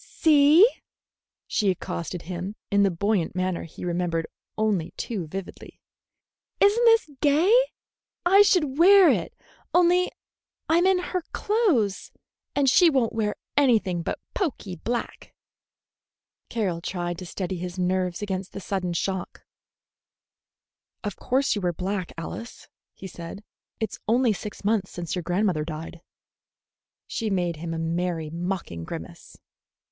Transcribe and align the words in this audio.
"See," 0.03 0.67
she 1.45 1.69
accosted 1.69 2.23
him, 2.23 2.55
in 2.71 2.81
the 2.81 2.89
buoyant 2.89 3.35
manner 3.35 3.65
he 3.65 3.85
remembered 3.85 4.25
only 4.57 4.95
too 4.97 5.27
vividly, 5.27 5.79
"is 6.59 6.75
n't 6.75 6.85
this 6.85 7.11
gay? 7.21 7.53
I 8.25 8.41
should 8.41 8.79
wear 8.79 9.09
it, 9.11 9.35
only 9.75 10.11
I'm 10.67 10.87
in 10.87 10.97
her 10.97 11.21
clothes, 11.33 12.11
and 12.55 12.67
she 12.67 12.89
won't 12.89 13.13
wear 13.13 13.35
anything 13.55 14.01
but 14.01 14.19
poky 14.33 14.75
black." 14.75 15.35
Carroll 16.49 16.81
tried 16.81 17.19
to 17.19 17.25
steady 17.27 17.57
his 17.57 17.77
nerves 17.77 18.23
against 18.23 18.53
the 18.53 18.59
sudden 18.59 18.93
shock. 18.93 19.43
"Of 21.03 21.15
course 21.15 21.53
you 21.53 21.61
wear 21.61 21.73
black, 21.73 22.11
Alice," 22.17 22.67
he 22.95 23.05
said; 23.05 23.43
"it 23.79 23.91
is 23.91 23.99
only 24.07 24.33
six 24.33 24.65
months 24.65 24.89
since 24.89 25.15
your 25.15 25.21
grandmother 25.21 25.63
died." 25.63 26.01
She 27.05 27.29
made 27.29 27.57
him 27.57 27.71
a 27.71 27.77
merry, 27.77 28.31
mocking 28.31 28.83
grimace. 28.83 29.37